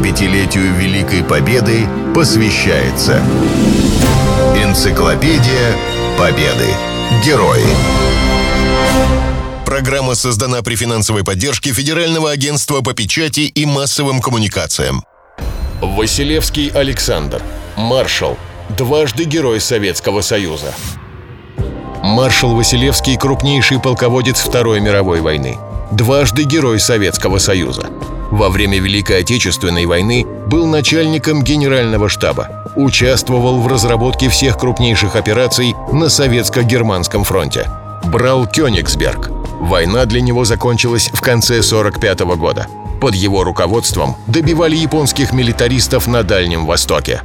[0.00, 3.22] 75-летию Великой Победы посвящается
[4.56, 5.76] Энциклопедия
[6.18, 6.68] Победы.
[7.24, 7.64] Герои.
[9.66, 15.04] Программа создана при финансовой поддержке Федерального агентства по печати и массовым коммуникациям.
[15.82, 17.42] Василевский Александр.
[17.76, 18.38] Маршал.
[18.70, 20.72] Дважды Герой Советского Союза.
[22.02, 25.58] Маршал Василевский– крупнейший полководец Второй мировой войны.
[25.92, 27.89] Дважды Герой Советского Союза.
[28.30, 32.72] Во время Великой Отечественной войны был начальником генерального штаба.
[32.76, 37.68] Участвовал в разработке всех крупнейших операций на советско-германском фронте.
[38.04, 39.30] Брал Кёнигсберг.
[39.60, 42.68] Война для него закончилась в конце 45 года.
[43.00, 47.22] Под его руководством добивали японских милитаристов на Дальнем Востоке.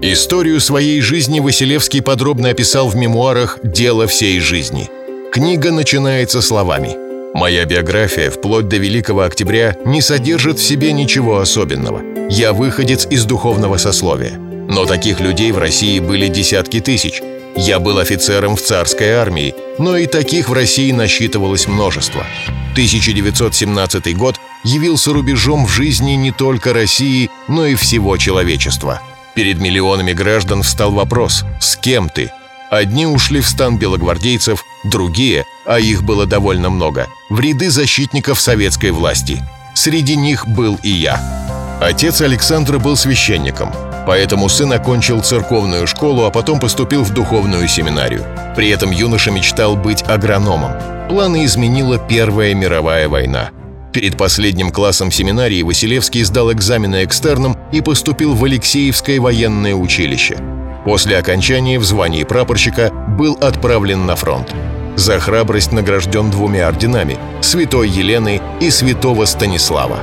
[0.00, 4.90] Историю своей жизни Василевский подробно описал в мемуарах «Дело всей жизни».
[5.32, 7.03] Книга начинается словами
[7.34, 12.00] «Моя биография вплоть до Великого Октября не содержит в себе ничего особенного.
[12.30, 14.38] Я выходец из духовного сословия.
[14.68, 17.20] Но таких людей в России были десятки тысяч.
[17.56, 22.24] Я был офицером в царской армии, но и таких в России насчитывалось множество.
[22.72, 29.00] 1917 год явился рубежом в жизни не только России, но и всего человечества.
[29.34, 32.30] Перед миллионами граждан встал вопрос «С кем ты?».
[32.70, 38.90] Одни ушли в стан белогвардейцев, другие, а их было довольно много, в ряды защитников советской
[38.90, 39.42] власти.
[39.74, 41.20] Среди них был и я.
[41.80, 43.72] Отец Александра был священником,
[44.06, 48.24] поэтому сын окончил церковную школу, а потом поступил в духовную семинарию.
[48.56, 50.72] При этом юноша мечтал быть агрономом.
[51.08, 53.50] Планы изменила Первая мировая война.
[53.92, 60.38] Перед последним классом семинарии Василевский сдал экзамены экстерном и поступил в Алексеевское военное училище.
[60.84, 64.52] После окончания в звании прапорщика был отправлен на фронт.
[64.96, 69.98] За храбрость награжден двумя орденами– Святой Елены и Святого Станислава.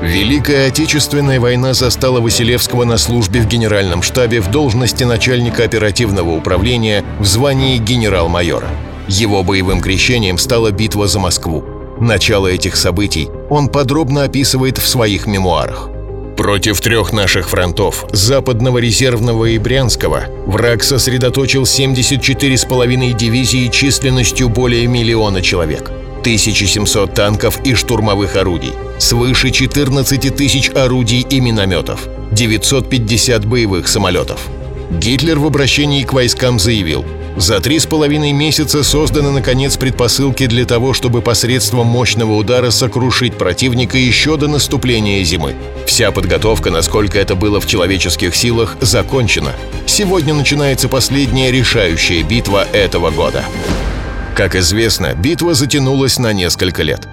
[0.00, 7.04] Великая Отечественная война застала Василевского на службе в Генеральном штабе в должности начальника оперативного управления
[7.20, 8.68] в звании генерал-майора.
[9.06, 11.64] Его боевым крещением стала битва за Москву.
[12.00, 15.88] Начало этих событий он подробно описывает в своих мемуарах.
[16.36, 25.42] Против трех наших фронтов, Западного резервного и Брянского, враг сосредоточил 74,5 дивизии численностью более миллиона
[25.42, 25.90] человек,
[26.20, 34.40] 1700 танков и штурмовых орудий, свыше 14 тысяч орудий и минометов, 950 боевых самолетов.
[34.90, 37.04] Гитлер в обращении к войскам заявил–
[37.36, 43.38] за три с половиной месяца созданы, наконец, предпосылки для того, чтобы посредством мощного удара сокрушить
[43.38, 45.54] противника еще до наступления зимы.
[45.92, 49.52] Вся подготовка, насколько это было в человеческих силах, закончена.
[49.84, 53.44] Сегодня начинается последняя решающая битва этого года.
[54.34, 57.06] Как известно, битва затянулась на несколько лет.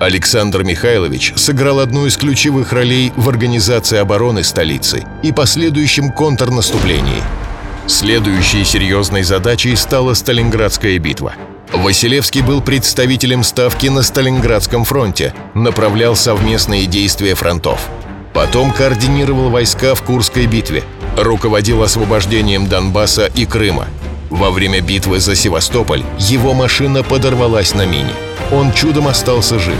[0.00, 7.22] Александр Михайлович сыграл одну из ключевых ролей в организации обороны столицы и последующем контрнаступлении–
[7.86, 11.34] Следующей серьезной задачей стала Сталинградская битва.
[11.70, 17.90] Василевский был представителем Ставки на Сталинградском фронте, направлял совместные действия фронтов.
[18.34, 20.82] Потом координировал войска в Курской битве,
[21.16, 23.86] руководил освобождением Донбасса и Крыма.
[24.28, 28.12] Во время битвы за Севастополь его машина подорвалась на мине.
[28.52, 29.78] Он чудом остался жив.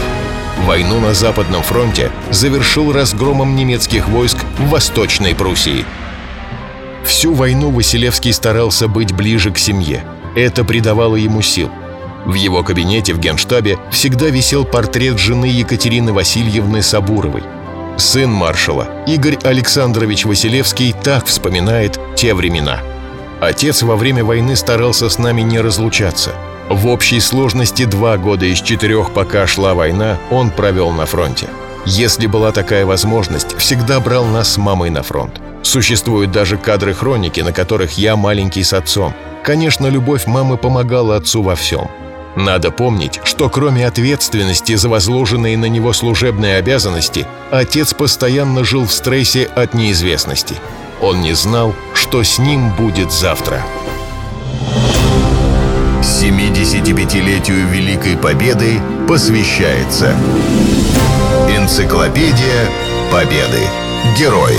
[0.67, 5.85] Войну на Западном фронте завершил разгромом немецких войск в Восточной Пруссии–
[7.05, 10.03] Всю войну Василевский старался быть ближе к семье.
[10.35, 11.71] Это придавало ему сил.
[12.25, 17.43] В его кабинете в генштабе всегда висел портрет жены Екатерины Васильевны Сабуровой.
[17.97, 22.81] Сын маршала, Игорь Александрович Василевский, так вспоминает те времена.
[23.41, 26.33] Отец во время войны старался с нами не разлучаться.
[26.69, 31.49] В общей сложности два года из четырех, пока шла война, он провел на фронте.
[31.87, 35.41] Если была такая возможность, всегда брал нас с мамой на фронт.
[35.63, 39.13] Существуют даже кадры хроники, на которых я маленький с отцом.
[39.43, 41.89] Конечно, любовь мамы помогала отцу во всем.
[42.37, 48.93] Надо помнить, что кроме ответственности за возложенные на него служебные обязанности, отец постоянно жил в
[48.93, 50.57] стрессе от неизвестности.
[51.01, 53.63] Он не знал, что с ним будет завтра.
[56.01, 60.17] 75-летию Великой Победы посвящается
[61.49, 62.69] Энциклопедия
[63.13, 63.61] Победы.
[64.19, 64.59] Герои.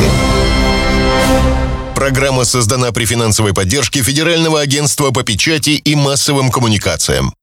[1.96, 7.34] Программа создана при финансовой поддержке Федерального агентства по печати и массовым коммуникациям.